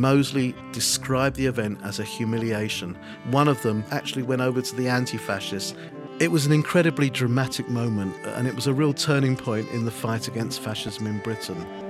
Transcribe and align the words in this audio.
Mosley 0.00 0.54
described 0.72 1.36
the 1.36 1.46
event 1.46 1.78
as 1.82 1.98
a 1.98 2.04
humiliation. 2.04 2.96
One 3.30 3.48
of 3.48 3.60
them 3.62 3.84
actually 3.90 4.22
went 4.22 4.42
over 4.42 4.62
to 4.62 4.76
the 4.76 4.88
anti 4.88 5.16
fascists. 5.16 5.74
It 6.18 6.30
was 6.30 6.46
an 6.46 6.52
incredibly 6.52 7.10
dramatic 7.10 7.68
moment, 7.68 8.16
and 8.24 8.46
it 8.46 8.54
was 8.54 8.66
a 8.66 8.72
real 8.72 8.94
turning 8.94 9.36
point 9.36 9.68
in 9.70 9.84
the 9.84 9.90
fight 9.90 10.28
against 10.28 10.60
fascism 10.60 11.06
in 11.06 11.18
Britain. 11.18 11.85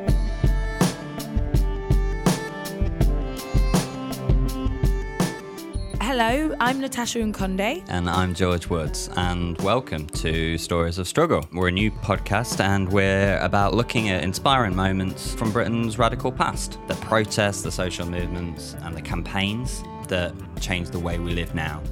Hello, 6.19 6.57
I'm 6.61 6.81
Natasha 6.81 7.19
Nkonde. 7.19 7.85
And 7.89 8.09
I'm 8.09 8.33
George 8.33 8.71
Woods, 8.71 9.11
and 9.17 9.61
welcome 9.61 10.07
to 10.07 10.57
Stories 10.57 10.97
of 10.97 11.07
Struggle. 11.07 11.47
We're 11.53 11.69
a 11.69 11.71
new 11.71 11.91
podcast, 11.91 12.59
and 12.59 12.91
we're 12.91 13.39
about 13.41 13.75
looking 13.75 14.09
at 14.09 14.25
inspiring 14.25 14.75
moments 14.75 15.35
from 15.35 15.53
Britain's 15.53 15.99
radical 15.99 16.33
past 16.33 16.79
the 16.89 16.95
protests, 16.95 17.61
the 17.61 17.71
social 17.71 18.07
movements, 18.07 18.77
and 18.81 18.97
the 18.97 19.03
campaigns 19.03 19.85
that 20.09 20.33
changed 20.59 20.93
the 20.93 20.99
way 20.99 21.19
we 21.19 21.35
live 21.35 21.55
now. 21.55 21.83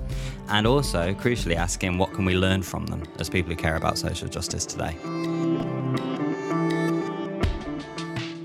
And 0.49 0.67
also, 0.67 1.13
crucially, 1.13 1.57
asking 1.57 1.99
what 1.99 2.15
can 2.15 2.25
we 2.25 2.35
learn 2.35 2.63
from 2.63 2.87
them 2.87 3.03
as 3.19 3.29
people 3.29 3.51
who 3.51 3.57
care 3.57 3.77
about 3.77 3.99
social 3.99 4.27
justice 4.27 4.65
today. 4.65 4.97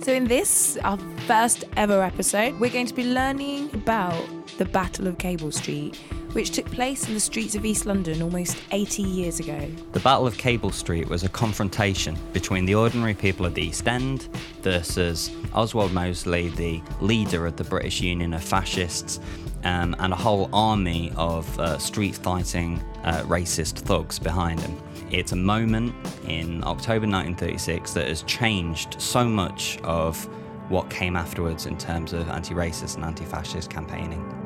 So, 0.01 0.11
in 0.11 0.25
this, 0.27 0.77
our 0.83 0.97
first 1.25 1.63
ever 1.77 2.03
episode, 2.03 2.59
we're 2.59 2.69
going 2.69 2.87
to 2.87 2.93
be 2.93 3.05
learning 3.05 3.73
about 3.73 4.38
the 4.59 4.65
Battle 4.65 5.07
of 5.07 5.17
Cable 5.17 5.53
Street, 5.53 5.95
which 6.33 6.51
took 6.51 6.69
place 6.69 7.07
in 7.07 7.13
the 7.13 7.19
streets 7.19 7.55
of 7.55 7.63
East 7.63 7.85
London 7.85 8.21
almost 8.21 8.57
80 8.71 9.03
years 9.03 9.39
ago. 9.39 9.71
The 9.93 10.01
Battle 10.01 10.27
of 10.27 10.37
Cable 10.37 10.71
Street 10.71 11.07
was 11.07 11.23
a 11.23 11.29
confrontation 11.29 12.17
between 12.33 12.65
the 12.65 12.75
ordinary 12.75 13.13
people 13.13 13.45
of 13.45 13.53
the 13.53 13.61
East 13.61 13.87
End 13.87 14.23
versus 14.61 15.31
Oswald 15.53 15.93
Mosley, 15.93 16.49
the 16.49 16.81
leader 16.99 17.47
of 17.47 17.55
the 17.55 17.63
British 17.63 18.01
Union 18.01 18.33
of 18.33 18.43
Fascists, 18.43 19.21
um, 19.63 19.95
and 19.99 20.11
a 20.11 20.17
whole 20.17 20.49
army 20.51 21.13
of 21.15 21.57
uh, 21.57 21.77
street 21.77 22.15
fighting 22.15 22.83
uh, 23.05 23.21
racist 23.21 23.79
thugs 23.79 24.19
behind 24.19 24.59
him. 24.59 24.77
It's 25.09 25.31
a 25.31 25.37
moment 25.37 25.95
in 26.27 26.65
October 26.65 27.07
1936 27.07 27.93
that 27.93 28.09
has 28.09 28.23
changed 28.23 29.01
so 29.01 29.23
much 29.23 29.79
of 29.85 30.27
what 30.67 30.89
came 30.89 31.15
afterwards 31.15 31.65
in 31.65 31.77
terms 31.77 32.11
of 32.11 32.27
anti 32.29 32.53
racist 32.53 32.95
and 32.95 33.05
anti 33.05 33.23
fascist 33.23 33.69
campaigning. 33.69 34.38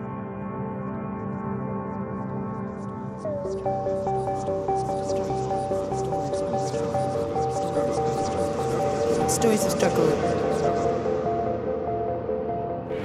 Stories 9.30 9.64
of 9.64 9.72
struggle. 9.72 10.08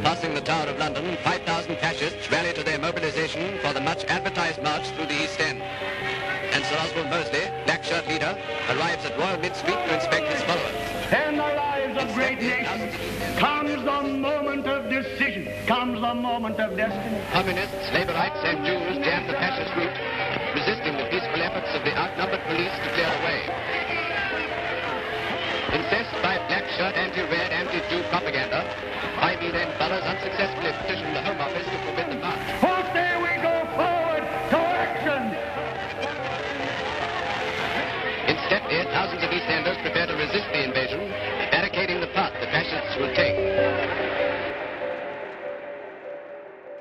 Passing 0.03 0.35
the 0.35 0.41
Tower 0.41 0.67
of 0.67 0.79
London, 0.79 1.17
5,000 1.23 1.77
fascists 1.77 2.29
rally 2.33 2.53
to 2.55 2.65
their 2.65 2.81
mobilization 2.81 3.57
for 3.59 3.73
the 3.73 3.81
much 3.81 4.05
advertised 4.07 4.61
march 4.65 4.89
through 4.91 5.07
the 5.07 5.23
East 5.23 5.39
End. 5.39 5.63
And 5.63 6.65
Sir 6.65 6.77
Oswald 6.77 7.09
Mosley, 7.09 7.47
black 7.65 7.85
shirt 7.85 8.09
leader, 8.09 8.37
arrives 8.69 9.05
at 9.05 9.17
Royal 9.17 9.39
Mint 9.39 9.55
Street 9.55 9.79
to 9.79 9.95
inspect 9.95 10.27
his 10.27 10.43
followers. 10.43 10.75
In 11.13 11.37
the 11.37 11.43
lives 11.43 12.03
of 12.03 12.15
great 12.15 12.41
nations 12.43 12.95
comes 13.39 13.71
the 13.71 14.03
moment 14.03 14.67
of 14.67 14.91
decision, 14.91 15.49
comes 15.67 16.01
the 16.01 16.15
moment 16.15 16.59
of 16.59 16.77
destiny. 16.77 17.23
Communists, 17.33 17.91
Labourites, 17.95 18.45
and 18.45 18.67
Jews 18.67 18.99
jam 19.05 19.27
the 19.29 19.35
fascist 19.35 19.77
route, 19.77 20.28
unsuccessfully 30.19 30.73
petitioned 30.83 31.15
the 31.15 31.23
Home 31.23 31.41
Office 31.41 31.65
to 31.65 31.79
forbid 31.87 32.11
the 32.11 32.19
march. 32.19 32.39
Oh, 32.63 32.83
there 32.93 33.19
we 33.23 33.39
go 33.39 33.55
forward 33.79 34.23
to 34.51 34.59
action. 34.59 35.23
In 38.27 38.37
step 38.47 38.63
there, 38.69 38.85
thousands 38.85 39.23
of 39.23 39.31
East 39.33 39.47
Enders 39.49 39.79
prepare 39.79 40.07
to 40.07 40.15
resist 40.15 40.47
the 40.53 40.65
invasion, 40.65 41.09
barricading 41.51 42.01
the 42.01 42.09
path 42.09 42.33
the 42.41 42.47
fascists 42.47 42.97
will 42.99 43.15
take. 43.15 44.08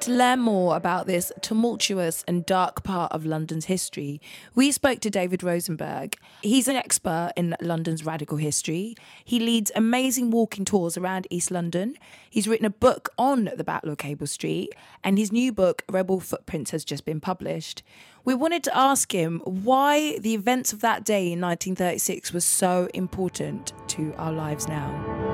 To 0.07 0.13
learn 0.13 0.39
more 0.39 0.77
about 0.77 1.05
this 1.05 1.33
tumultuous 1.41 2.23
and 2.29 2.45
dark 2.45 2.81
part 2.81 3.11
of 3.11 3.25
London's 3.25 3.65
history, 3.65 4.21
we 4.55 4.71
spoke 4.71 5.01
to 5.01 5.09
David 5.09 5.43
Rosenberg. 5.43 6.15
He's 6.41 6.69
an 6.69 6.77
expert 6.77 7.33
in 7.35 7.57
London's 7.59 8.05
radical 8.05 8.37
history. 8.37 8.95
He 9.25 9.37
leads 9.37 9.69
amazing 9.75 10.31
walking 10.31 10.63
tours 10.63 10.95
around 10.97 11.27
East 11.29 11.51
London. 11.51 11.97
He's 12.29 12.47
written 12.47 12.65
a 12.65 12.69
book 12.69 13.09
on 13.17 13.49
the 13.57 13.65
Battle 13.65 13.89
of 13.89 13.97
Cable 13.97 14.27
Street, 14.27 14.73
and 15.03 15.17
his 15.17 15.33
new 15.33 15.51
book, 15.51 15.83
Rebel 15.89 16.21
Footprints, 16.21 16.71
has 16.71 16.85
just 16.85 17.03
been 17.03 17.19
published. 17.19 17.83
We 18.23 18.33
wanted 18.33 18.63
to 18.63 18.77
ask 18.77 19.13
him 19.13 19.41
why 19.43 20.19
the 20.19 20.35
events 20.35 20.71
of 20.71 20.79
that 20.79 21.03
day 21.03 21.33
in 21.33 21.41
1936 21.41 22.31
were 22.31 22.39
so 22.39 22.87
important 22.93 23.73
to 23.89 24.13
our 24.15 24.31
lives 24.31 24.69
now. 24.69 25.26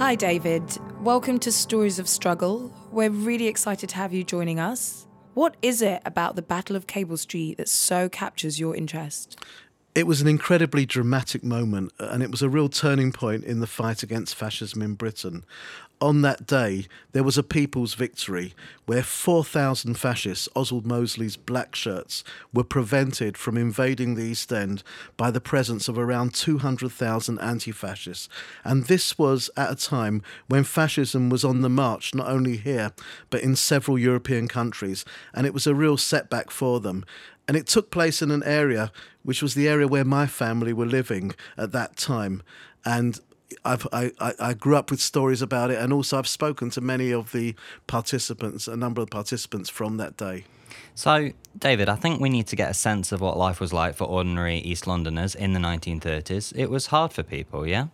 Hi, 0.00 0.14
David. 0.14 0.62
Welcome 1.02 1.38
to 1.40 1.52
Stories 1.52 1.98
of 1.98 2.08
Struggle. 2.08 2.72
We're 2.90 3.10
really 3.10 3.48
excited 3.48 3.90
to 3.90 3.96
have 3.96 4.14
you 4.14 4.24
joining 4.24 4.58
us. 4.58 5.06
What 5.34 5.58
is 5.60 5.82
it 5.82 6.00
about 6.06 6.36
the 6.36 6.42
Battle 6.42 6.74
of 6.74 6.86
Cable 6.86 7.18
Street 7.18 7.58
that 7.58 7.68
so 7.68 8.08
captures 8.08 8.58
your 8.58 8.74
interest? 8.74 9.38
It 9.92 10.06
was 10.06 10.20
an 10.20 10.28
incredibly 10.28 10.86
dramatic 10.86 11.42
moment, 11.42 11.92
and 11.98 12.22
it 12.22 12.30
was 12.30 12.42
a 12.42 12.48
real 12.48 12.68
turning 12.68 13.10
point 13.10 13.42
in 13.42 13.58
the 13.58 13.66
fight 13.66 14.04
against 14.04 14.36
fascism 14.36 14.82
in 14.82 14.94
Britain. 14.94 15.44
On 16.00 16.22
that 16.22 16.46
day, 16.46 16.86
there 17.12 17.24
was 17.24 17.36
a 17.36 17.42
people's 17.42 17.94
victory 17.94 18.54
where 18.86 19.02
4,000 19.02 19.94
fascists, 19.98 20.48
Oswald 20.54 20.86
Mosley's 20.86 21.36
black 21.36 21.74
shirts, 21.74 22.22
were 22.54 22.64
prevented 22.64 23.36
from 23.36 23.58
invading 23.58 24.14
the 24.14 24.22
East 24.22 24.52
End 24.52 24.84
by 25.16 25.30
the 25.32 25.42
presence 25.42 25.88
of 25.88 25.98
around 25.98 26.34
200,000 26.34 27.38
anti 27.40 27.72
fascists. 27.72 28.28
And 28.64 28.84
this 28.86 29.18
was 29.18 29.50
at 29.56 29.72
a 29.72 29.76
time 29.76 30.22
when 30.46 30.62
fascism 30.64 31.28
was 31.30 31.44
on 31.44 31.62
the 31.62 31.68
march, 31.68 32.14
not 32.14 32.28
only 32.28 32.56
here, 32.56 32.92
but 33.28 33.42
in 33.42 33.56
several 33.56 33.98
European 33.98 34.46
countries. 34.46 35.04
And 35.34 35.46
it 35.46 35.52
was 35.52 35.66
a 35.66 35.74
real 35.74 35.96
setback 35.98 36.50
for 36.50 36.80
them. 36.80 37.04
And 37.50 37.56
it 37.56 37.66
took 37.66 37.90
place 37.90 38.22
in 38.22 38.30
an 38.30 38.44
area 38.44 38.92
which 39.24 39.42
was 39.42 39.54
the 39.54 39.68
area 39.68 39.88
where 39.88 40.04
my 40.04 40.28
family 40.28 40.72
were 40.72 40.86
living 40.86 41.34
at 41.58 41.72
that 41.72 41.96
time. 41.96 42.44
And 42.84 43.18
I've, 43.64 43.88
I, 43.92 44.12
I 44.20 44.54
grew 44.54 44.76
up 44.76 44.88
with 44.88 45.00
stories 45.00 45.42
about 45.42 45.72
it, 45.72 45.78
and 45.80 45.92
also 45.92 46.16
I've 46.16 46.28
spoken 46.28 46.70
to 46.70 46.80
many 46.80 47.10
of 47.10 47.32
the 47.32 47.56
participants, 47.88 48.68
a 48.68 48.76
number 48.76 49.02
of 49.02 49.10
participants 49.10 49.68
from 49.68 49.96
that 49.96 50.16
day. 50.16 50.44
So, 50.94 51.32
David, 51.58 51.88
I 51.88 51.96
think 51.96 52.20
we 52.20 52.28
need 52.28 52.46
to 52.46 52.54
get 52.54 52.70
a 52.70 52.74
sense 52.74 53.10
of 53.10 53.20
what 53.20 53.36
life 53.36 53.58
was 53.58 53.72
like 53.72 53.96
for 53.96 54.04
ordinary 54.04 54.58
East 54.58 54.86
Londoners 54.86 55.34
in 55.34 55.52
the 55.52 55.58
1930s. 55.58 56.52
It 56.54 56.70
was 56.70 56.86
hard 56.86 57.12
for 57.12 57.24
people, 57.24 57.66
yeah? 57.66 57.88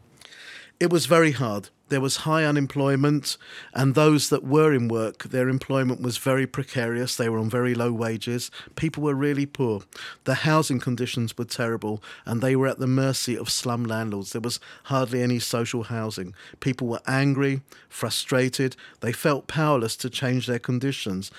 It 0.79 0.91
was 0.91 1.07
very 1.07 1.33
hard. 1.33 1.71
There 1.89 2.01
was 2.01 2.19
high 2.19 2.45
unemployment, 2.45 3.37
and 3.73 3.95
those 3.95 4.29
that 4.31 4.43
were 4.43 4.73
in 4.73 4.89
work, 4.89 5.23
their 5.25 5.49
employment 5.49 6.01
was 6.01 6.19
very 6.19 6.45
precarious. 6.45 7.15
They 7.15 7.29
were 7.29 7.39
on 7.39 7.49
very 7.49 7.75
low 7.75 7.93
wages. 7.93 8.51
People 8.75 9.05
were 9.05 9.15
really 9.15 9.47
poor. 9.47 9.83
The 10.25 10.35
housing 10.35 10.81
conditions 10.81 11.39
were 11.39 11.45
terrible, 11.45 12.03
and 12.25 12.41
they 12.41 12.57
were 12.57 12.67
at 12.67 12.81
the 12.81 12.89
mercy 12.89 13.39
of 13.39 13.51
slum 13.51 13.85
landlords. 13.85 14.33
There 14.33 14.41
was 14.41 14.59
hardly 14.85 15.23
any 15.23 15.39
social 15.39 15.85
housing. 15.85 16.35
People 16.59 16.89
were 16.89 17.03
angry, 17.07 17.61
frustrated. 17.89 18.75
They 19.01 19.13
felt 19.13 19.47
powerless 19.47 19.95
to 19.99 20.11
change 20.11 20.49
their 20.49 20.59
conditions. 20.59 21.31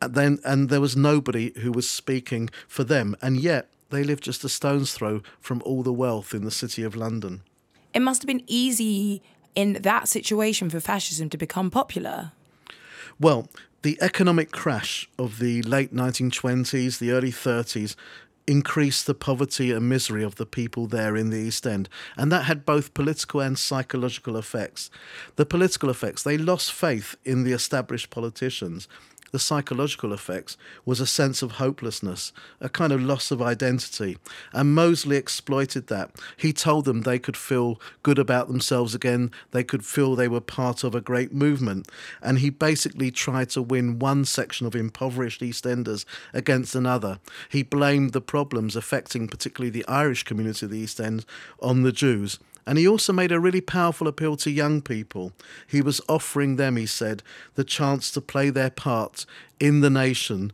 And 0.00 0.14
then, 0.14 0.38
and 0.44 0.68
there 0.68 0.80
was 0.80 0.96
nobody 0.96 1.52
who 1.60 1.72
was 1.72 1.90
speaking 1.90 2.48
for 2.68 2.84
them, 2.84 3.16
and 3.20 3.38
yet 3.38 3.70
they 3.90 4.04
lived 4.04 4.22
just 4.22 4.44
a 4.44 4.48
stone's 4.48 4.94
throw 4.94 5.22
from 5.40 5.62
all 5.64 5.82
the 5.82 5.92
wealth 5.92 6.32
in 6.32 6.44
the 6.44 6.50
city 6.52 6.84
of 6.84 6.94
London. 6.94 7.42
It 7.92 8.02
must 8.02 8.22
have 8.22 8.26
been 8.26 8.42
easy 8.48 9.22
in 9.54 9.74
that 9.82 10.08
situation 10.08 10.70
for 10.70 10.80
fascism 10.80 11.30
to 11.30 11.36
become 11.36 11.70
popular? 11.70 12.32
Well, 13.20 13.48
the 13.82 13.98
economic 14.00 14.50
crash 14.50 15.08
of 15.18 15.38
the 15.38 15.62
late 15.62 15.94
1920s, 15.94 16.98
the 16.98 17.10
early 17.12 17.30
30s, 17.30 17.94
increased 18.46 19.06
the 19.06 19.14
poverty 19.14 19.72
and 19.72 19.88
misery 19.88 20.22
of 20.22 20.36
the 20.36 20.46
people 20.46 20.86
there 20.86 21.16
in 21.16 21.30
the 21.30 21.38
East 21.38 21.66
End. 21.66 21.88
And 22.16 22.30
that 22.30 22.44
had 22.44 22.66
both 22.66 22.94
political 22.94 23.40
and 23.40 23.58
psychological 23.58 24.36
effects. 24.36 24.90
The 25.36 25.46
political 25.46 25.90
effects, 25.90 26.22
they 26.22 26.36
lost 26.36 26.72
faith 26.72 27.16
in 27.24 27.44
the 27.44 27.52
established 27.52 28.10
politicians. 28.10 28.88
The 29.34 29.38
psychological 29.40 30.12
effects, 30.12 30.56
was 30.84 31.00
a 31.00 31.08
sense 31.08 31.42
of 31.42 31.52
hopelessness, 31.52 32.32
a 32.60 32.68
kind 32.68 32.92
of 32.92 33.02
loss 33.02 33.32
of 33.32 33.42
identity. 33.42 34.16
And 34.52 34.76
Mosley 34.76 35.16
exploited 35.16 35.88
that. 35.88 36.12
He 36.36 36.52
told 36.52 36.84
them 36.84 37.02
they 37.02 37.18
could 37.18 37.36
feel 37.36 37.80
good 38.04 38.20
about 38.20 38.46
themselves 38.46 38.94
again, 38.94 39.32
they 39.50 39.64
could 39.64 39.84
feel 39.84 40.14
they 40.14 40.28
were 40.28 40.40
part 40.40 40.84
of 40.84 40.94
a 40.94 41.00
great 41.00 41.32
movement. 41.32 41.88
And 42.22 42.38
he 42.38 42.48
basically 42.48 43.10
tried 43.10 43.50
to 43.50 43.60
win 43.60 43.98
one 43.98 44.24
section 44.24 44.68
of 44.68 44.76
impoverished 44.76 45.42
East 45.42 45.66
Enders 45.66 46.06
against 46.32 46.76
another. 46.76 47.18
He 47.48 47.64
blamed 47.64 48.12
the 48.12 48.20
problems 48.20 48.76
affecting 48.76 49.26
particularly 49.26 49.70
the 49.70 49.88
Irish 49.88 50.22
community 50.22 50.66
of 50.66 50.70
the 50.70 50.78
East 50.78 51.00
End 51.00 51.26
on 51.58 51.82
the 51.82 51.90
Jews. 51.90 52.38
And 52.66 52.78
he 52.78 52.88
also 52.88 53.12
made 53.12 53.32
a 53.32 53.40
really 53.40 53.60
powerful 53.60 54.08
appeal 54.08 54.36
to 54.38 54.50
young 54.50 54.80
people. 54.80 55.32
He 55.66 55.82
was 55.82 56.00
offering 56.08 56.56
them, 56.56 56.76
he 56.76 56.86
said, 56.86 57.22
the 57.54 57.64
chance 57.64 58.10
to 58.12 58.20
play 58.20 58.50
their 58.50 58.70
part 58.70 59.26
in 59.60 59.80
the 59.80 59.90
nation, 59.90 60.52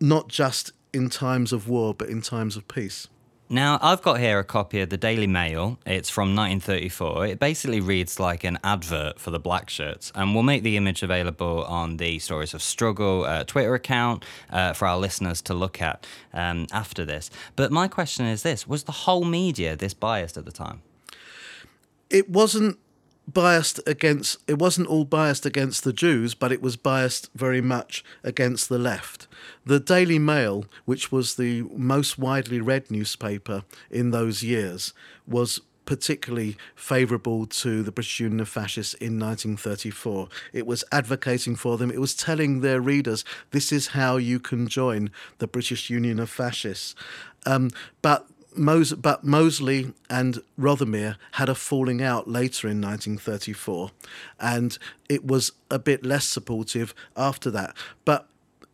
not 0.00 0.28
just 0.28 0.72
in 0.92 1.10
times 1.10 1.52
of 1.52 1.68
war, 1.68 1.94
but 1.94 2.08
in 2.08 2.22
times 2.22 2.56
of 2.56 2.68
peace. 2.68 3.08
Now, 3.52 3.78
I've 3.82 4.00
got 4.00 4.18
here 4.18 4.38
a 4.38 4.44
copy 4.44 4.80
of 4.80 4.88
the 4.88 4.96
Daily 4.96 5.26
Mail. 5.26 5.78
It's 5.84 6.08
from 6.08 6.34
1934. 6.34 7.26
It 7.26 7.38
basically 7.38 7.80
reads 7.82 8.18
like 8.18 8.44
an 8.44 8.58
advert 8.64 9.20
for 9.20 9.30
the 9.30 9.38
black 9.38 9.68
shirts, 9.68 10.10
and 10.14 10.32
we'll 10.32 10.42
make 10.42 10.62
the 10.62 10.78
image 10.78 11.02
available 11.02 11.62
on 11.64 11.98
the 11.98 12.18
Stories 12.18 12.54
of 12.54 12.62
Struggle 12.62 13.26
uh, 13.26 13.44
Twitter 13.44 13.74
account 13.74 14.24
uh, 14.48 14.72
for 14.72 14.88
our 14.88 14.96
listeners 14.96 15.42
to 15.42 15.52
look 15.52 15.82
at 15.82 16.06
um, 16.32 16.66
after 16.72 17.04
this. 17.04 17.28
But 17.54 17.70
my 17.70 17.88
question 17.88 18.24
is 18.24 18.42
this 18.42 18.66
Was 18.66 18.84
the 18.84 18.92
whole 18.92 19.26
media 19.26 19.76
this 19.76 19.92
biased 19.92 20.38
at 20.38 20.46
the 20.46 20.52
time? 20.52 20.80
It 22.12 22.28
wasn't 22.28 22.78
biased 23.26 23.80
against 23.86 24.38
it 24.46 24.58
wasn't 24.58 24.88
all 24.88 25.04
biased 25.04 25.46
against 25.46 25.84
the 25.84 25.92
Jews, 25.92 26.34
but 26.34 26.52
it 26.52 26.62
was 26.62 26.76
biased 26.76 27.30
very 27.34 27.60
much 27.60 28.04
against 28.22 28.68
the 28.68 28.78
left. 28.78 29.26
The 29.64 29.80
Daily 29.80 30.18
Mail, 30.18 30.66
which 30.84 31.10
was 31.10 31.36
the 31.36 31.62
most 31.62 32.18
widely 32.18 32.60
read 32.60 32.90
newspaper 32.90 33.64
in 33.90 34.10
those 34.10 34.42
years, 34.42 34.92
was 35.26 35.60
particularly 35.84 36.56
favourable 36.76 37.44
to 37.44 37.82
the 37.82 37.90
British 37.90 38.20
Union 38.20 38.40
of 38.40 38.48
Fascists 38.48 38.94
in 38.94 39.18
1934. 39.18 40.28
It 40.52 40.66
was 40.66 40.84
advocating 40.92 41.56
for 41.56 41.76
them, 41.76 41.90
it 41.90 42.00
was 42.00 42.14
telling 42.14 42.60
their 42.60 42.80
readers 42.80 43.24
this 43.50 43.72
is 43.72 43.88
how 43.88 44.16
you 44.16 44.38
can 44.38 44.68
join 44.68 45.10
the 45.38 45.48
British 45.48 45.90
Union 45.90 46.20
of 46.20 46.30
Fascists. 46.30 46.94
Um, 47.46 47.70
but 48.00 48.26
But 48.56 49.24
Mosley 49.24 49.94
and 50.10 50.42
Rothermere 50.58 51.16
had 51.32 51.48
a 51.48 51.54
falling 51.54 52.02
out 52.02 52.28
later 52.28 52.68
in 52.68 52.80
1934, 52.80 53.90
and 54.38 54.78
it 55.08 55.24
was 55.24 55.52
a 55.70 55.78
bit 55.78 56.04
less 56.04 56.26
supportive 56.26 56.94
after 57.16 57.50
that. 57.50 57.76
But 58.04 58.28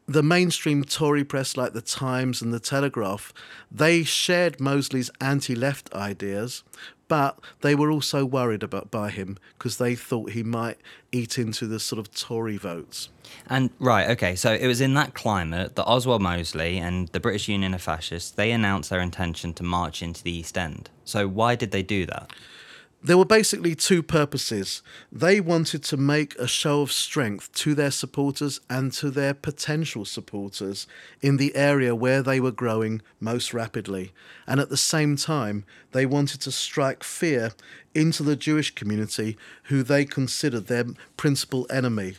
the 0.06 0.22
mainstream 0.22 0.84
Tory 0.84 1.22
press, 1.22 1.56
like 1.56 1.74
the 1.74 1.82
Times 1.82 2.40
and 2.40 2.52
the 2.52 2.60
Telegraph, 2.60 3.32
they 3.70 4.04
shared 4.04 4.58
Mosley's 4.58 5.10
anti-left 5.20 5.92
ideas, 5.94 6.64
but 7.08 7.38
they 7.62 7.74
were 7.74 7.90
also 7.90 8.24
worried 8.24 8.62
about 8.62 8.90
by 8.90 9.10
him 9.10 9.38
because 9.56 9.78
they 9.78 9.94
thought 9.94 10.30
he 10.30 10.42
might 10.42 10.78
eat 11.10 11.38
into 11.38 11.66
the 11.66 11.80
sort 11.80 11.98
of 11.98 12.14
Tory 12.14 12.56
votes. 12.56 13.08
And 13.48 13.70
right, 13.78 14.10
okay, 14.10 14.36
so 14.36 14.52
it 14.52 14.66
was 14.66 14.80
in 14.80 14.94
that 14.94 15.14
climate 15.14 15.74
that 15.76 15.84
Oswald 15.84 16.22
Mosley 16.22 16.78
and 16.78 17.08
the 17.08 17.20
British 17.20 17.48
Union 17.48 17.74
of 17.74 17.82
Fascists 17.82 18.30
they 18.30 18.52
announced 18.52 18.90
their 18.90 19.00
intention 19.00 19.52
to 19.54 19.62
march 19.62 20.02
into 20.02 20.22
the 20.22 20.30
East 20.30 20.56
End. 20.56 20.90
So 21.04 21.26
why 21.26 21.54
did 21.54 21.70
they 21.70 21.82
do 21.82 22.06
that? 22.06 22.30
There 23.00 23.16
were 23.16 23.24
basically 23.24 23.76
two 23.76 24.02
purposes. 24.02 24.82
They 25.12 25.40
wanted 25.40 25.84
to 25.84 25.96
make 25.96 26.34
a 26.34 26.48
show 26.48 26.82
of 26.82 26.90
strength 26.90 27.52
to 27.52 27.72
their 27.74 27.92
supporters 27.92 28.60
and 28.68 28.92
to 28.94 29.10
their 29.10 29.34
potential 29.34 30.04
supporters 30.04 30.88
in 31.20 31.36
the 31.36 31.54
area 31.54 31.94
where 31.94 32.22
they 32.22 32.40
were 32.40 32.50
growing 32.50 33.02
most 33.20 33.54
rapidly. 33.54 34.12
And 34.48 34.58
at 34.58 34.68
the 34.68 34.76
same 34.76 35.14
time, 35.14 35.64
they 35.92 36.06
wanted 36.06 36.40
to 36.40 36.50
strike 36.50 37.04
fear 37.04 37.52
into 37.94 38.24
the 38.24 38.34
Jewish 38.34 38.74
community, 38.74 39.36
who 39.64 39.84
they 39.84 40.04
considered 40.04 40.66
their 40.66 40.86
principal 41.16 41.68
enemy 41.70 42.16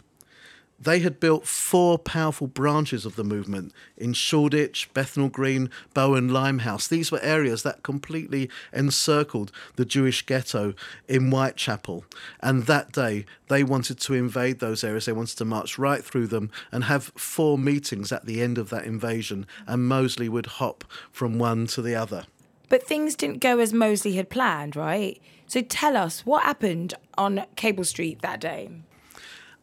they 0.82 1.00
had 1.00 1.20
built 1.20 1.46
four 1.46 1.98
powerful 1.98 2.48
branches 2.48 3.06
of 3.06 3.16
the 3.16 3.24
movement 3.24 3.74
in 3.98 4.14
Shoreditch, 4.14 4.90
Bethnal 4.94 5.30
Green, 5.30 5.70
Bowen, 5.94 6.30
Limehouse. 6.30 6.88
These 6.88 7.12
were 7.12 7.22
areas 7.22 7.64
that 7.64 7.84
completely 7.84 8.50
encircled 8.72 9.52
the 9.76 9.86
Jewish 9.86 10.26
ghetto 10.26 10.74
in 11.08 11.30
Whitechapel. 11.30 12.06
And 12.42 12.64
that 12.64 12.92
day, 12.92 13.26
they 13.50 13.64
wanted 13.64 14.00
to 14.00 14.14
invade 14.14 14.60
those 14.60 14.84
areas. 14.84 15.06
They 15.06 15.12
wanted 15.12 15.38
to 15.38 15.46
march 15.46 15.78
right 15.78 16.04
through 16.04 16.28
them 16.28 16.50
and 16.72 16.86
have 16.86 17.12
four 17.16 17.58
meetings 17.58 18.12
at 18.12 18.26
the 18.26 18.42
end 18.42 18.58
of 18.58 18.70
that 18.70 18.86
invasion. 18.86 19.46
And 19.68 19.88
Mosley 19.88 20.30
would 20.30 20.46
hop 20.46 20.86
from 21.12 21.38
one 21.38 21.68
to 21.68 21.82
the 21.82 21.96
other. 21.96 22.26
But 22.70 22.86
things 22.86 23.16
didn't 23.16 23.40
go 23.40 23.60
as 23.60 23.74
Mosley 23.74 24.14
had 24.14 24.30
planned, 24.30 24.76
right? 24.76 25.20
So 25.48 25.62
tell 25.62 25.98
us 25.98 26.26
what 26.26 26.44
happened 26.44 26.94
on 27.18 27.46
Cable 27.56 27.84
Street 27.84 28.22
that 28.22 28.40
day. 28.40 28.70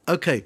Okay, 0.08 0.44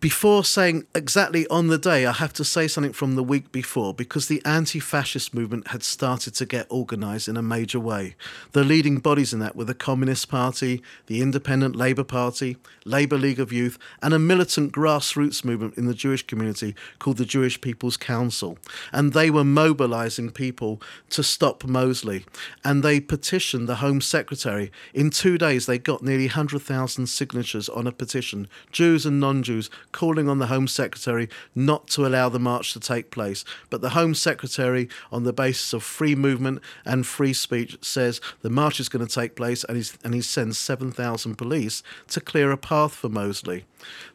before 0.00 0.44
saying 0.44 0.86
exactly 0.94 1.46
on 1.48 1.66
the 1.66 1.76
day, 1.76 2.06
I 2.06 2.12
have 2.12 2.32
to 2.34 2.44
say 2.44 2.66
something 2.66 2.94
from 2.94 3.16
the 3.16 3.22
week 3.22 3.52
before 3.52 3.92
because 3.92 4.28
the 4.28 4.42
anti 4.46 4.80
fascist 4.80 5.34
movement 5.34 5.68
had 5.68 5.82
started 5.82 6.34
to 6.36 6.46
get 6.46 6.70
organised 6.70 7.28
in 7.28 7.36
a 7.36 7.42
major 7.42 7.78
way. 7.78 8.16
The 8.52 8.64
leading 8.64 8.98
bodies 8.98 9.34
in 9.34 9.40
that 9.40 9.56
were 9.56 9.64
the 9.64 9.74
Communist 9.74 10.30
Party, 10.30 10.82
the 11.06 11.20
Independent 11.20 11.76
Labour 11.76 12.04
Party, 12.04 12.56
Labour 12.86 13.18
League 13.18 13.38
of 13.38 13.52
Youth, 13.52 13.78
and 14.02 14.14
a 14.14 14.18
militant 14.18 14.72
grassroots 14.72 15.44
movement 15.44 15.76
in 15.76 15.84
the 15.84 15.94
Jewish 15.94 16.26
community 16.26 16.74
called 16.98 17.18
the 17.18 17.26
Jewish 17.26 17.60
People's 17.60 17.98
Council. 17.98 18.56
And 18.92 19.12
they 19.12 19.30
were 19.30 19.44
mobilising 19.44 20.30
people 20.30 20.80
to 21.10 21.22
stop 21.22 21.64
Mosley. 21.64 22.24
And 22.64 22.82
they 22.82 23.00
petitioned 23.00 23.68
the 23.68 23.76
Home 23.76 24.00
Secretary. 24.00 24.72
In 24.94 25.10
two 25.10 25.36
days, 25.36 25.66
they 25.66 25.78
got 25.78 26.02
nearly 26.02 26.26
100,000 26.26 27.06
signatures 27.06 27.68
on 27.68 27.86
a 27.86 27.92
petition, 27.92 28.48
Jews 28.72 29.04
and 29.04 29.20
non 29.20 29.42
Jews 29.42 29.68
calling 29.92 30.28
on 30.28 30.38
the 30.38 30.46
Home 30.46 30.68
Secretary 30.68 31.28
not 31.54 31.88
to 31.88 32.06
allow 32.06 32.28
the 32.28 32.38
march 32.38 32.72
to 32.72 32.80
take 32.80 33.10
place. 33.10 33.44
But 33.68 33.80
the 33.80 33.90
Home 33.90 34.14
Secretary, 34.14 34.88
on 35.10 35.24
the 35.24 35.32
basis 35.32 35.72
of 35.72 35.82
free 35.82 36.14
movement 36.14 36.60
and 36.84 37.06
free 37.06 37.32
speech, 37.32 37.78
says 37.82 38.20
the 38.42 38.50
march 38.50 38.80
is 38.80 38.88
going 38.88 39.06
to 39.06 39.14
take 39.14 39.36
place 39.36 39.64
and, 39.64 39.76
he's, 39.76 39.98
and 40.04 40.14
he 40.14 40.22
sends 40.22 40.58
7,000 40.58 41.36
police 41.36 41.82
to 42.08 42.20
clear 42.20 42.50
a 42.50 42.56
path 42.56 42.92
for 42.92 43.08
Mosley. 43.08 43.64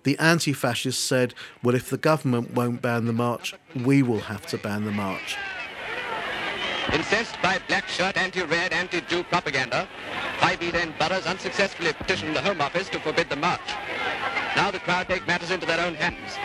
The 0.03 0.17
anti 0.19 0.53
fascists 0.53 1.03
said, 1.03 1.33
well, 1.63 1.75
if 1.75 1.89
the 1.89 1.97
government 1.97 2.53
won't 2.53 2.81
ban 2.81 3.05
the 3.05 3.13
march, 3.13 3.55
we 3.75 4.03
will 4.03 4.21
have 4.21 4.45
to 4.47 4.57
ban 4.57 4.85
the 4.85 4.91
march. 4.91 5.37
Incensed 6.93 7.35
by 7.41 7.59
black 7.67 7.87
shirt, 7.87 8.15
anti-red, 8.15 8.71
anti-Jew 8.71 9.23
propaganda, 9.23 9.87
Five 10.39 10.61
East 10.61 10.75
End 10.75 10.93
boroughs 10.99 11.25
unsuccessfully 11.25 11.93
petitioned 11.93 12.35
the 12.35 12.41
Home 12.41 12.61
Office 12.61 12.89
to 12.89 12.99
forbid 12.99 13.29
the 13.29 13.35
march. 13.35 13.61
Now 14.55 14.71
the 14.71 14.79
crowd 14.79 15.07
take 15.07 15.27
matters 15.27 15.51
into 15.51 15.65
their 15.65 15.85
own 15.85 15.95
hands. 15.95 16.37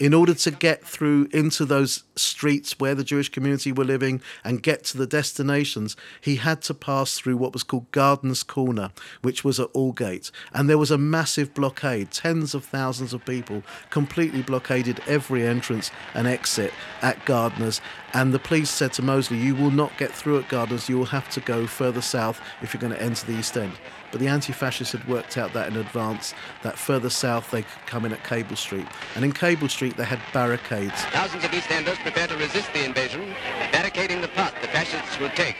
In 0.00 0.12
order 0.12 0.34
to 0.34 0.50
get 0.50 0.84
through 0.84 1.28
into 1.30 1.64
those 1.64 2.02
streets 2.16 2.80
where 2.80 2.96
the 2.96 3.04
Jewish 3.04 3.28
community 3.28 3.70
were 3.70 3.84
living 3.84 4.20
and 4.42 4.62
get 4.62 4.82
to 4.84 4.98
the 4.98 5.06
destinations, 5.06 5.96
he 6.20 6.36
had 6.36 6.62
to 6.62 6.74
pass 6.74 7.16
through 7.16 7.36
what 7.36 7.52
was 7.52 7.62
called 7.62 7.90
Gardiner's 7.92 8.42
Corner, 8.42 8.90
which 9.22 9.44
was 9.44 9.60
at 9.60 9.72
Aldgate. 9.72 10.32
And 10.52 10.68
there 10.68 10.78
was 10.78 10.90
a 10.90 10.98
massive 10.98 11.54
blockade. 11.54 12.10
Tens 12.10 12.54
of 12.54 12.64
thousands 12.64 13.12
of 13.12 13.24
people 13.24 13.62
completely 13.90 14.42
blockaded 14.42 15.00
every 15.06 15.46
entrance 15.46 15.92
and 16.12 16.26
exit 16.26 16.72
at 17.00 17.24
Gardiner's. 17.24 17.80
And 18.12 18.34
the 18.34 18.38
police 18.40 18.70
said 18.70 18.92
to 18.94 19.02
Mosley, 19.02 19.38
You 19.38 19.54
will 19.54 19.70
not 19.70 19.96
get 19.96 20.10
through 20.10 20.38
at 20.38 20.48
Gardiner's, 20.48 20.88
you 20.88 20.98
will 20.98 21.06
have 21.06 21.28
to 21.30 21.40
go 21.40 21.66
further 21.66 22.00
south 22.00 22.40
if 22.62 22.74
you're 22.74 22.80
going 22.80 22.92
to 22.92 23.02
enter 23.02 23.26
the 23.26 23.38
East 23.38 23.56
End. 23.56 23.72
But 24.14 24.20
the 24.20 24.28
anti 24.28 24.52
fascists 24.52 24.92
had 24.92 25.08
worked 25.08 25.36
out 25.36 25.52
that 25.54 25.66
in 25.66 25.76
advance, 25.76 26.34
that 26.62 26.78
further 26.78 27.10
south 27.10 27.50
they 27.50 27.62
could 27.62 27.86
come 27.86 28.04
in 28.04 28.12
at 28.12 28.22
Cable 28.22 28.54
Street. 28.54 28.86
And 29.16 29.24
in 29.24 29.32
Cable 29.32 29.68
Street 29.68 29.83
they 29.90 30.04
had 30.04 30.20
barricades. 30.32 31.00
Thousands 31.06 31.44
of 31.44 31.52
East 31.52 31.70
Enders 31.70 31.98
prepare 31.98 32.26
to 32.26 32.36
resist 32.36 32.72
the 32.72 32.84
invasion, 32.84 33.34
barricading 33.72 34.20
the 34.20 34.28
path 34.28 34.54
the 34.60 34.68
fascists 34.68 35.18
will 35.18 35.30
take. 35.30 35.56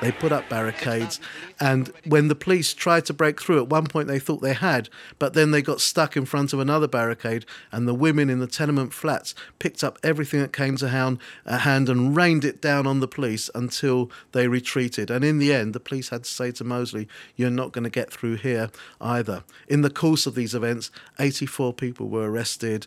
They 0.00 0.12
put 0.12 0.32
up 0.32 0.48
barricades, 0.48 1.20
and 1.60 1.92
when 2.06 2.28
the 2.28 2.34
police 2.34 2.72
tried 2.72 3.04
to 3.06 3.12
break 3.12 3.40
through, 3.40 3.60
at 3.60 3.68
one 3.68 3.84
point 3.84 4.08
they 4.08 4.18
thought 4.18 4.40
they 4.40 4.54
had, 4.54 4.88
but 5.18 5.34
then 5.34 5.50
they 5.50 5.60
got 5.60 5.80
stuck 5.80 6.16
in 6.16 6.24
front 6.24 6.54
of 6.54 6.58
another 6.58 6.88
barricade, 6.88 7.44
and 7.70 7.86
the 7.86 7.92
women 7.92 8.30
in 8.30 8.38
the 8.38 8.46
tenement 8.46 8.94
flats 8.94 9.34
picked 9.58 9.84
up 9.84 9.98
everything 10.02 10.40
that 10.40 10.54
came 10.54 10.76
to 10.76 10.86
uh, 10.86 11.58
hand 11.58 11.88
and 11.90 12.16
rained 12.16 12.46
it 12.46 12.62
down 12.62 12.86
on 12.86 13.00
the 13.00 13.08
police 13.08 13.50
until 13.54 14.10
they 14.32 14.48
retreated. 14.48 15.10
And 15.10 15.22
in 15.22 15.38
the 15.38 15.52
end, 15.52 15.74
the 15.74 15.80
police 15.80 16.08
had 16.08 16.24
to 16.24 16.30
say 16.30 16.50
to 16.52 16.64
Mosley, 16.64 17.06
You're 17.36 17.50
not 17.50 17.72
going 17.72 17.84
to 17.84 17.90
get 17.90 18.10
through 18.10 18.36
here 18.36 18.70
either. 19.02 19.44
In 19.68 19.82
the 19.82 19.90
course 19.90 20.26
of 20.26 20.34
these 20.34 20.54
events, 20.54 20.90
84 21.18 21.74
people 21.74 22.08
were 22.08 22.30
arrested. 22.30 22.86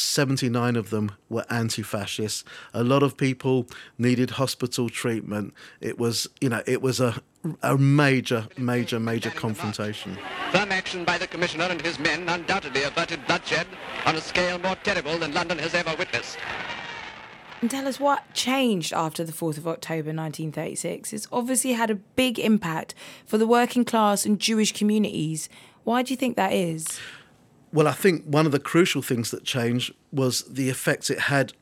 79 0.00 0.76
of 0.76 0.90
them 0.90 1.12
were 1.28 1.44
anti 1.50 1.82
fascist. 1.82 2.44
A 2.72 2.82
lot 2.82 3.02
of 3.02 3.16
people 3.16 3.66
needed 3.98 4.30
hospital 4.30 4.88
treatment. 4.88 5.54
It 5.80 5.98
was, 5.98 6.26
you 6.40 6.48
know, 6.48 6.62
it 6.66 6.82
was 6.82 7.00
a, 7.00 7.22
a 7.62 7.76
major, 7.76 8.48
major, 8.56 8.98
major 8.98 9.30
confrontation. 9.30 10.18
Firm 10.52 10.72
action 10.72 11.04
by 11.04 11.18
the 11.18 11.26
Commissioner 11.26 11.64
and 11.64 11.80
his 11.80 11.98
men 11.98 12.28
undoubtedly 12.28 12.82
averted 12.82 13.24
bloodshed 13.26 13.66
on 14.06 14.16
a 14.16 14.20
scale 14.20 14.58
more 14.58 14.76
terrible 14.82 15.18
than 15.18 15.32
London 15.32 15.58
has 15.58 15.74
ever 15.74 15.94
witnessed. 15.98 16.38
And 17.60 17.70
tell 17.70 17.86
us 17.86 18.00
what 18.00 18.32
changed 18.32 18.94
after 18.94 19.22
the 19.22 19.32
4th 19.32 19.58
of 19.58 19.68
October 19.68 20.14
1936. 20.14 21.12
It's 21.12 21.28
obviously 21.30 21.72
had 21.72 21.90
a 21.90 21.94
big 21.94 22.38
impact 22.38 22.94
for 23.26 23.36
the 23.36 23.46
working 23.46 23.84
class 23.84 24.24
and 24.24 24.40
Jewish 24.40 24.72
communities. 24.72 25.50
Why 25.84 26.02
do 26.02 26.10
you 26.10 26.16
think 26.16 26.36
that 26.36 26.54
is? 26.54 26.98
Well, 27.72 27.86
I 27.86 27.92
think 27.92 28.24
one 28.24 28.46
of 28.46 28.52
the 28.52 28.58
crucial 28.58 29.02
things 29.02 29.30
that 29.30 29.44
changed 29.44 29.94
was 30.12 30.42
the 30.42 30.68
effect 30.70 31.10
it 31.10 31.20
had 31.20 31.52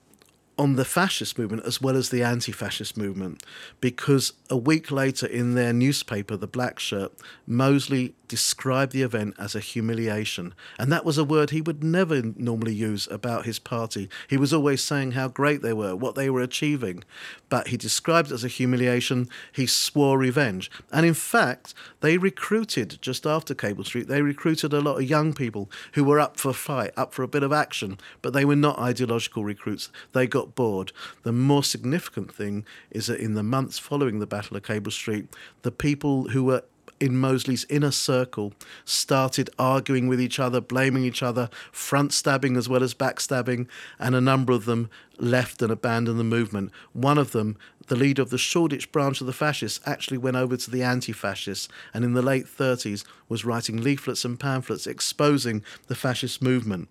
on 0.59 0.77
the 0.77 0.85
fascist 0.85 1.39
movement 1.39 1.65
as 1.65 1.81
well 1.81 1.97
as 1.97 2.11
the 2.11 2.23
anti 2.23 2.53
fascist 2.53 2.97
movement. 2.97 3.43
Because 3.81 4.33
a 4.51 4.57
week 4.57 4.91
later 4.91 5.27
in 5.27 5.55
their 5.55 5.73
newspaper, 5.73 6.37
The 6.37 6.47
Black 6.47 6.79
Shirt, 6.79 7.13
Mosley 7.47 8.15
described 8.29 8.93
the 8.93 9.03
event 9.03 9.35
as 9.39 9.55
a 9.55 9.61
humiliation. 9.61 10.55
And 10.79 10.93
that 10.93 11.05
was 11.05 11.19
a 11.19 11.25
word 11.25 11.51
he 11.51 11.63
would 11.63 11.83
never 11.83 12.23
normally 12.37 12.75
use 12.75 13.09
about 13.11 13.47
his 13.47 13.59
party. 13.59 14.09
He 14.29 14.37
was 14.37 14.53
always 14.53 14.85
saying 14.85 15.13
how 15.13 15.29
great 15.29 15.63
they 15.63 15.73
were, 15.73 15.97
what 15.97 16.15
they 16.15 16.31
were 16.31 16.43
achieving. 16.43 17.03
But 17.49 17.69
he 17.69 17.77
described 17.77 18.31
it 18.31 18.35
as 18.35 18.45
a 18.45 18.49
humiliation. 18.49 19.29
He 19.53 19.67
swore 19.67 20.19
revenge. 20.19 20.71
And 20.93 21.07
in 21.07 21.15
fact, 21.15 21.73
they 22.01 22.19
recruited, 22.19 22.99
just 23.01 23.27
after 23.27 23.55
Cable 23.55 23.85
Street, 23.85 24.09
they 24.09 24.23
recruited 24.23 24.73
a 24.73 24.81
lot 24.81 24.99
of 24.99 25.09
young 25.09 25.33
people 25.33 25.71
who 25.95 26.05
were 26.05 26.21
up 26.21 26.39
for 26.39 26.51
a 26.51 26.55
fight, 26.55 26.93
up 26.97 27.15
for 27.15 27.23
a 27.23 27.29
bit 27.29 27.43
of 27.43 27.53
action. 27.53 27.99
But 28.21 28.35
they 28.35 28.45
were 28.45 28.57
not 28.57 28.79
ideological 28.79 29.45
recruits. 29.45 29.91
They 30.13 30.27
got 30.27 30.48
bored. 30.55 30.93
The 31.23 31.33
more 31.33 31.65
significant 31.65 32.35
thing 32.35 32.65
is 32.91 33.07
that 33.07 33.21
in 33.21 33.35
the 33.35 33.43
months 33.43 33.79
following 33.79 34.19
the 34.19 34.27
Battle 34.27 34.57
of 34.57 34.63
Cable 34.63 34.91
Street, 34.91 35.27
the 35.63 35.73
people 35.73 36.29
who 36.29 36.45
were 36.45 36.63
in 37.01 37.17
Mosley's 37.17 37.67
inner 37.69 37.91
circle 37.91 38.53
started 38.85 39.51
arguing 39.59 40.09
with 40.09 40.21
each 40.21 40.39
other, 40.39 40.61
blaming 40.61 41.05
each 41.05 41.23
other, 41.23 41.49
front 41.73 42.13
stabbing 42.13 42.57
as 42.57 42.69
well 42.69 42.83
as 42.83 42.95
backstabbing, 42.95 43.67
and 43.99 44.15
a 44.15 44.21
number 44.21 44.53
of 44.53 44.65
them 44.65 44.91
left 45.19 45.63
and 45.63 45.73
abandoned 45.73 46.19
the 46.19 46.25
movement. 46.25 46.71
One 46.93 47.19
of 47.19 47.33
them, 47.33 47.57
the 47.89 47.97
leader 47.97 48.23
of 48.23 48.31
the 48.31 48.39
Shoreditch 48.39 48.93
branch 48.93 49.21
of 49.21 49.27
the 49.27 49.33
fascists, 49.33 49.81
actually 49.87 50.19
went 50.19 50.37
over 50.37 50.57
to 50.57 50.71
the 50.71 50.83
anti 50.83 51.13
fascists 51.13 51.69
and 51.95 52.05
in 52.05 52.15
the 52.15 52.23
late 52.23 52.47
30s 52.47 53.05
was 53.29 53.45
writing 53.45 53.83
leaflets 53.83 54.25
and 54.25 54.39
pamphlets 54.39 54.87
exposing 54.87 55.63
the 55.87 55.95
fascist 55.95 56.43
movement. 56.43 56.89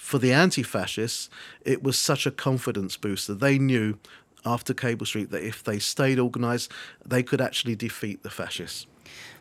For 0.00 0.18
the 0.18 0.32
anti 0.32 0.64
fascists, 0.64 1.30
it 1.64 1.84
was 1.84 1.96
such 1.96 2.26
a 2.26 2.32
confidence 2.32 2.96
booster. 2.96 3.32
They 3.32 3.60
knew 3.60 3.98
after 4.44 4.74
Cable 4.74 5.06
Street 5.06 5.30
that 5.30 5.44
if 5.44 5.62
they 5.62 5.78
stayed 5.78 6.18
organised, 6.18 6.72
they 7.06 7.22
could 7.22 7.40
actually 7.40 7.76
defeat 7.76 8.24
the 8.24 8.30
fascists. 8.30 8.86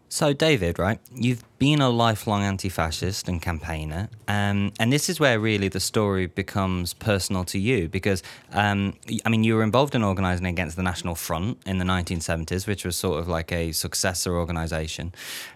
So, 0.09 0.33
David, 0.33 0.79
right, 0.79 0.99
you've 1.13 1.43
been 1.59 1.81
a 1.81 1.89
lifelong 1.89 2.41
anti 2.41 2.69
fascist 2.69 3.27
and 3.27 3.41
campaigner. 3.41 4.09
Um, 4.27 4.71
and 4.79 4.91
this 4.91 5.09
is 5.09 5.19
where 5.19 5.39
really 5.39 5.67
the 5.67 5.81
story 5.81 6.25
becomes 6.25 6.93
personal 6.93 7.43
to 7.45 7.59
you 7.59 7.89
because, 7.89 8.23
um, 8.53 8.95
I 9.25 9.29
mean, 9.29 9.43
you 9.43 9.55
were 9.55 9.63
involved 9.63 9.93
in 9.93 10.01
organising 10.01 10.47
against 10.47 10.77
the 10.77 10.83
National 10.83 11.15
Front 11.15 11.59
in 11.65 11.77
the 11.77 11.85
1970s, 11.85 12.65
which 12.65 12.85
was 12.85 12.95
sort 12.95 13.19
of 13.19 13.27
like 13.27 13.51
a 13.51 13.71
successor 13.73 14.35
organisation 14.37 15.13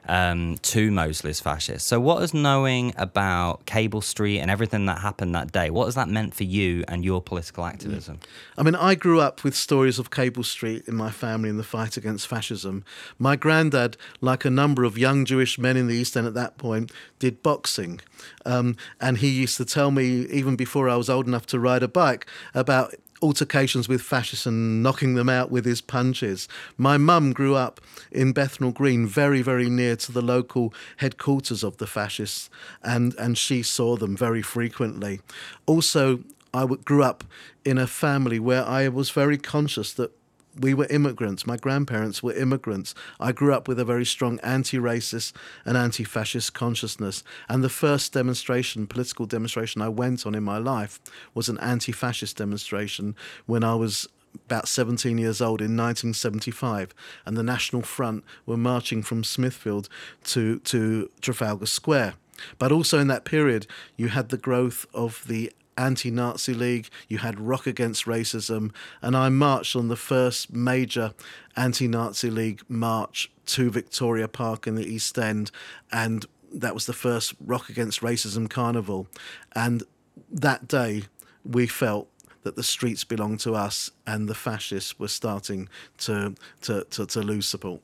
um, 0.07 0.57
to 0.61 0.91
Mosley's 0.91 1.39
fascists. 1.39 1.87
So, 1.87 1.99
what 1.99 2.21
is 2.21 2.33
knowing 2.33 2.93
about 2.97 3.65
Cable 3.65 4.01
Street 4.01 4.39
and 4.39 4.51
everything 4.51 4.85
that 4.85 4.99
happened 4.99 5.33
that 5.33 5.51
day, 5.51 5.69
what 5.69 5.85
has 5.85 5.95
that 5.95 6.09
meant 6.09 6.35
for 6.35 6.43
you 6.43 6.83
and 6.87 7.05
your 7.05 7.21
political 7.21 7.65
activism? 7.65 8.19
I 8.57 8.63
mean, 8.63 8.75
I 8.75 8.95
grew 8.95 9.21
up 9.21 9.43
with 9.43 9.55
stories 9.55 9.97
of 9.97 10.11
Cable 10.11 10.43
Street 10.43 10.87
in 10.87 10.95
my 10.95 11.09
family 11.09 11.49
in 11.49 11.57
the 11.57 11.63
fight 11.63 11.95
against 11.95 12.27
fascism. 12.27 12.83
My 13.17 13.37
granddad, 13.37 13.95
like 14.19 14.42
a 14.45 14.49
number 14.49 14.83
of 14.83 14.97
young 14.97 15.25
Jewish 15.25 15.57
men 15.57 15.77
in 15.77 15.87
the 15.87 15.95
East 15.95 16.15
End 16.17 16.27
at 16.27 16.33
that 16.33 16.57
point, 16.57 16.91
did 17.19 17.43
boxing. 17.43 17.99
Um, 18.45 18.75
and 18.99 19.17
he 19.17 19.29
used 19.29 19.57
to 19.57 19.65
tell 19.65 19.91
me, 19.91 20.25
even 20.27 20.55
before 20.55 20.89
I 20.89 20.95
was 20.95 21.09
old 21.09 21.27
enough 21.27 21.45
to 21.47 21.59
ride 21.59 21.83
a 21.83 21.87
bike, 21.87 22.25
about 22.53 22.93
altercations 23.23 23.87
with 23.87 24.01
fascists 24.01 24.45
and 24.45 24.83
knocking 24.83 25.15
them 25.15 25.29
out 25.29 25.49
with 25.49 25.65
his 25.65 25.81
punches. 25.81 26.49
My 26.77 26.97
mum 26.97 27.31
grew 27.31 27.55
up 27.55 27.79
in 28.11 28.33
Bethnal 28.33 28.71
Green, 28.71 29.07
very, 29.07 29.41
very 29.41 29.69
near 29.69 29.95
to 29.95 30.11
the 30.11 30.21
local 30.21 30.73
headquarters 30.97 31.63
of 31.63 31.77
the 31.77 31.87
fascists, 31.87 32.49
and, 32.83 33.15
and 33.15 33.37
she 33.37 33.63
saw 33.63 33.95
them 33.95 34.17
very 34.17 34.41
frequently. 34.41 35.21
Also, 35.65 36.19
I 36.53 36.65
grew 36.65 37.01
up 37.01 37.23
in 37.65 37.77
a 37.77 37.87
family 37.87 38.39
where 38.39 38.65
I 38.65 38.89
was 38.89 39.09
very 39.09 39.37
conscious 39.37 39.93
that 39.93 40.11
we 40.59 40.73
were 40.73 40.87
immigrants. 40.89 41.47
My 41.47 41.57
grandparents 41.57 42.21
were 42.21 42.33
immigrants. 42.33 42.93
I 43.19 43.31
grew 43.31 43.53
up 43.53 43.67
with 43.67 43.79
a 43.79 43.85
very 43.85 44.05
strong 44.05 44.39
anti 44.41 44.77
racist 44.77 45.33
and 45.65 45.77
anti 45.77 46.03
fascist 46.03 46.53
consciousness. 46.53 47.23
And 47.49 47.63
the 47.63 47.69
first 47.69 48.13
demonstration, 48.13 48.87
political 48.87 49.25
demonstration 49.25 49.81
I 49.81 49.89
went 49.89 50.25
on 50.25 50.35
in 50.35 50.43
my 50.43 50.57
life 50.57 50.99
was 51.33 51.49
an 51.49 51.59
anti 51.59 51.91
fascist 51.91 52.37
demonstration 52.37 53.15
when 53.45 53.63
I 53.63 53.75
was 53.75 54.07
about 54.45 54.67
17 54.67 55.17
years 55.17 55.41
old 55.41 55.61
in 55.61 55.77
1975, 55.77 56.93
and 57.25 57.37
the 57.37 57.43
National 57.43 57.81
Front 57.81 58.23
were 58.45 58.57
marching 58.57 59.03
from 59.03 59.23
Smithfield 59.23 59.89
to, 60.23 60.59
to 60.59 61.09
Trafalgar 61.21 61.67
Square. 61.67 62.15
But 62.57 62.71
also 62.71 62.99
in 62.99 63.07
that 63.07 63.25
period, 63.25 63.67
you 63.95 64.09
had 64.09 64.29
the 64.29 64.37
growth 64.37 64.85
of 64.93 65.23
the 65.27 65.51
anti 65.77 66.11
Nazi 66.11 66.53
League, 66.53 66.89
you 67.07 67.19
had 67.19 67.39
Rock 67.39 67.67
Against 67.67 68.05
Racism, 68.05 68.71
and 69.01 69.15
I 69.15 69.29
marched 69.29 69.75
on 69.75 69.87
the 69.87 69.95
first 69.95 70.53
major 70.53 71.13
anti 71.55 71.87
Nazi 71.87 72.29
League 72.29 72.61
march 72.67 73.31
to 73.47 73.69
Victoria 73.69 74.27
Park 74.27 74.67
in 74.67 74.75
the 74.75 74.85
East 74.85 75.17
End, 75.17 75.51
and 75.91 76.25
that 76.53 76.73
was 76.73 76.85
the 76.85 76.93
first 76.93 77.33
Rock 77.43 77.69
Against 77.69 78.01
Racism 78.01 78.49
carnival. 78.49 79.07
And 79.55 79.83
that 80.31 80.67
day, 80.67 81.03
we 81.43 81.67
felt 81.67 82.07
that 82.43 82.55
the 82.55 82.63
streets 82.63 83.03
belonged 83.03 83.39
to 83.41 83.55
us 83.55 83.89
and 84.05 84.27
the 84.27 84.35
fascists 84.35 84.99
were 84.99 85.07
starting 85.07 85.69
to, 85.97 86.35
to, 86.61 86.83
to, 86.91 87.05
to 87.05 87.21
lose 87.21 87.45
support. 87.45 87.81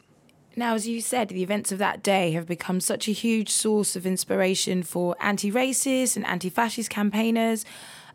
Now, 0.59 0.73
as 0.73 0.89
you 0.89 0.99
said, 0.99 1.29
the 1.29 1.41
events 1.41 1.71
of 1.71 1.79
that 1.79 2.03
day 2.03 2.31
have 2.31 2.45
become 2.45 2.81
such 2.81 3.07
a 3.07 3.13
huge 3.13 3.49
source 3.49 3.95
of 3.95 4.05
inspiration 4.05 4.83
for 4.83 5.15
anti 5.21 5.49
racist 5.49 6.17
and 6.17 6.25
anti 6.25 6.49
fascist 6.49 6.89
campaigners. 6.89 7.63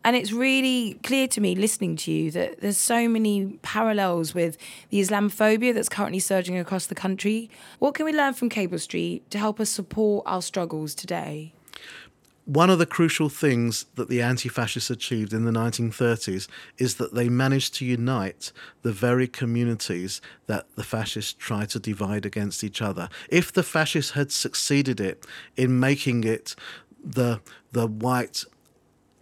And 0.03 0.15
it's 0.15 0.31
really 0.31 0.99
clear 1.01 1.27
to 1.29 1.41
me, 1.41 1.55
listening 1.55 1.95
to 1.95 2.11
you, 2.11 2.29
that 2.29 2.61
there's 2.61 2.77
so 2.77 3.09
many 3.09 3.57
parallels 3.63 4.35
with 4.35 4.59
the 4.91 5.01
Islamophobia 5.01 5.73
that's 5.73 5.89
currently 5.89 6.19
surging 6.19 6.55
across 6.59 6.85
the 6.85 6.93
country. 6.93 7.49
What 7.79 7.95
can 7.95 8.05
we 8.05 8.13
learn 8.13 8.35
from 8.35 8.49
Cable 8.49 8.77
Street 8.77 9.27
to 9.31 9.39
help 9.39 9.59
us 9.59 9.71
support 9.71 10.23
our 10.27 10.43
struggles 10.43 10.93
today? 10.93 11.51
One 12.45 12.69
of 12.69 12.77
the 12.77 12.85
crucial 12.85 13.27
things 13.27 13.87
that 13.95 14.07
the 14.07 14.21
anti 14.21 14.49
fascists 14.49 14.91
achieved 14.91 15.33
in 15.33 15.45
the 15.45 15.51
1930s 15.51 16.47
is 16.77 16.95
that 16.95 17.15
they 17.15 17.27
managed 17.27 17.73
to 17.75 17.85
unite 17.85 18.51
the 18.83 18.91
very 18.91 19.27
communities 19.27 20.21
that 20.45 20.67
the 20.75 20.83
fascists 20.83 21.33
tried 21.33 21.71
to 21.71 21.79
divide 21.79 22.23
against 22.23 22.63
each 22.63 22.83
other. 22.83 23.09
If 23.29 23.51
the 23.51 23.63
fascists 23.63 24.11
had 24.11 24.31
succeeded 24.31 24.99
it 24.99 25.25
in 25.57 25.79
making 25.79 26.23
it 26.23 26.55
the, 27.03 27.41
the 27.71 27.87
white 27.87 28.43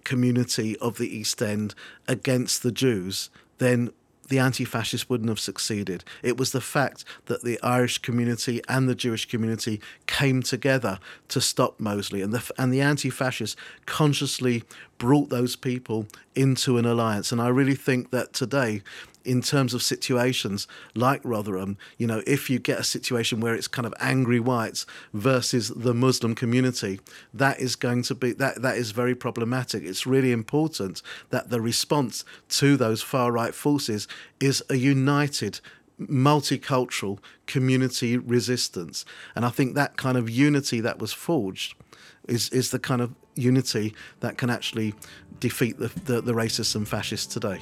community 0.03 0.77
of 0.79 0.97
the 0.97 1.07
East 1.07 1.41
End 1.41 1.75
against 2.09 2.61
the 2.61 2.73
Jews, 2.73 3.29
then 3.57 3.91
the 4.29 4.39
anti 4.39 4.65
fascists 4.65 5.09
wouldn't 5.09 5.29
have 5.29 5.39
succeeded. 5.39 6.03
It 6.21 6.37
was 6.37 6.51
the 6.51 6.61
fact 6.61 7.03
that 7.25 7.43
the 7.43 7.59
Irish 7.61 7.99
community 7.99 8.61
and 8.67 8.87
the 8.87 8.95
Jewish 8.95 9.25
community 9.27 9.81
came 10.07 10.41
together 10.41 10.99
to 11.29 11.41
stop 11.41 11.79
Mosley, 11.79 12.21
and 12.21 12.33
the, 12.33 12.51
and 12.57 12.73
the 12.73 12.81
anti 12.81 13.09
fascists 13.09 13.55
consciously 13.85 14.63
brought 14.97 15.29
those 15.29 15.55
people 15.55 16.07
into 16.35 16.77
an 16.77 16.85
alliance. 16.85 17.31
And 17.31 17.41
I 17.41 17.49
really 17.49 17.75
think 17.75 18.11
that 18.11 18.33
today, 18.33 18.81
in 19.25 19.41
terms 19.41 19.73
of 19.73 19.81
situations 19.81 20.67
like 20.95 21.21
Rotherham, 21.23 21.77
you 21.97 22.07
know, 22.07 22.21
if 22.27 22.49
you 22.49 22.59
get 22.59 22.79
a 22.79 22.83
situation 22.83 23.39
where 23.39 23.55
it's 23.55 23.67
kind 23.67 23.85
of 23.85 23.93
angry 23.99 24.39
whites 24.39 24.85
versus 25.13 25.69
the 25.69 25.93
Muslim 25.93 26.35
community, 26.35 26.99
that 27.33 27.59
is 27.59 27.75
going 27.75 28.03
to 28.03 28.15
be 28.15 28.33
that 28.33 28.61
that 28.61 28.77
is 28.77 28.91
very 28.91 29.15
problematic. 29.15 29.83
It's 29.83 30.05
really 30.05 30.31
important 30.31 31.01
that 31.29 31.49
the 31.49 31.61
response 31.61 32.25
to 32.49 32.77
those 32.77 33.01
far 33.01 33.31
right 33.31 33.55
forces 33.55 34.07
is 34.39 34.63
a 34.69 34.75
united 34.75 35.59
multicultural 35.99 37.19
community 37.45 38.17
resistance. 38.17 39.05
And 39.35 39.45
I 39.45 39.49
think 39.49 39.75
that 39.75 39.97
kind 39.97 40.17
of 40.17 40.29
unity 40.29 40.81
that 40.81 40.99
was 40.99 41.13
forged 41.13 41.75
is, 42.27 42.49
is 42.49 42.71
the 42.71 42.79
kind 42.79 43.01
of 43.01 43.13
unity 43.35 43.93
that 44.19 44.37
can 44.37 44.49
actually 44.49 44.93
defeat 45.39 45.77
the, 45.77 45.89
the, 46.05 46.21
the 46.21 46.33
racists 46.33 46.75
and 46.75 46.87
fascists 46.87 47.31
today. 47.31 47.59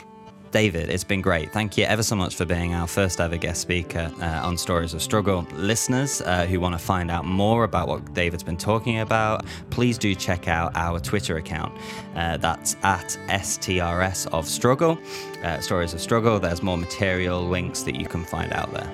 David, 0.52 0.90
it's 0.90 1.06
been 1.06 1.22
great. 1.22 1.54
Thank 1.54 1.78
you 1.78 1.86
ever 1.86 2.04
so 2.04 2.14
much 2.14 2.36
for 2.36 2.44
being 2.44 2.74
our 2.74 2.86
first 2.86 3.22
ever 3.22 3.38
guest 3.38 3.62
speaker 3.62 4.12
uh, 4.20 4.42
on 4.44 4.58
Stories 4.58 4.94
of 4.94 5.02
Struggle. 5.02 5.48
Listeners 5.54 6.22
uh, 6.22 6.46
who 6.46 6.60
want 6.60 6.74
to 6.74 6.80
find 6.80 7.10
out 7.10 7.24
more 7.24 7.64
about 7.64 7.88
what 7.88 8.14
David's 8.14 8.44
been 8.44 8.58
talking 8.58 9.00
about, 9.00 9.46
please 9.70 9.98
do 9.98 10.14
check 10.14 10.50
out 10.50 10.76
our 10.76 11.00
Twitter 11.00 11.38
account. 11.38 11.74
Uh, 12.16 12.36
that's 12.36 12.76
at 12.84 13.18
STRS 13.30 14.28
of 14.34 14.46
Struggle, 14.46 15.00
uh, 15.44 15.62
Stories 15.62 15.94
of 15.94 16.02
Struggle. 16.02 16.38
There's 16.38 16.62
more 16.62 16.78
material 16.78 17.42
links 17.48 17.84
that 17.84 17.96
you 17.96 18.06
can 18.06 18.26
find 18.26 18.52
out 18.52 18.74
there. 18.74 18.92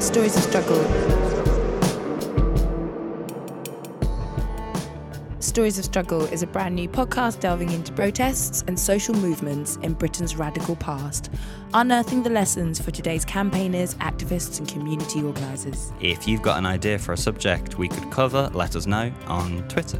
Stories 0.00 0.36
of 0.36 0.42
Struggle. 0.44 1.25
Stories 5.56 5.78
of 5.78 5.86
Struggle 5.86 6.20
is 6.26 6.42
a 6.42 6.46
brand 6.46 6.74
new 6.74 6.86
podcast 6.86 7.40
delving 7.40 7.72
into 7.72 7.90
protests 7.90 8.62
and 8.68 8.78
social 8.78 9.14
movements 9.14 9.76
in 9.76 9.94
Britain's 9.94 10.36
radical 10.36 10.76
past, 10.76 11.30
unearthing 11.72 12.22
the 12.22 12.28
lessons 12.28 12.78
for 12.78 12.90
today's 12.90 13.24
campaigners, 13.24 13.94
activists, 13.94 14.58
and 14.58 14.68
community 14.68 15.22
organisers. 15.22 15.94
If 15.98 16.28
you've 16.28 16.42
got 16.42 16.58
an 16.58 16.66
idea 16.66 16.98
for 16.98 17.14
a 17.14 17.16
subject 17.16 17.78
we 17.78 17.88
could 17.88 18.10
cover, 18.10 18.50
let 18.52 18.76
us 18.76 18.86
know 18.86 19.10
on 19.28 19.66
Twitter. 19.68 19.98